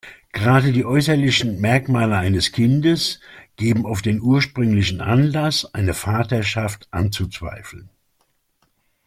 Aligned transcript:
Gerade 0.31 0.71
die 0.71 0.83
äußerlichen 0.83 1.61
Merkmale 1.61 2.17
eines 2.17 2.51
Kindes 2.51 3.19
geben 3.55 3.85
oft 3.85 4.03
den 4.05 4.19
ursprünglichen 4.19 4.99
Anlass, 4.99 5.75
eine 5.75 5.93
Vaterschaft 5.93 6.87
anzuzweifeln. 6.89 7.87